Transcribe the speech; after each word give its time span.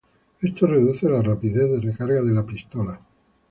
Esto 0.41 0.65
reduce 0.65 1.07
la 1.07 1.21
rapidez 1.21 1.69
de 1.69 1.79
recarga 1.79 2.23
de 2.23 2.31
la 2.31 2.43
pistola. 2.43 2.99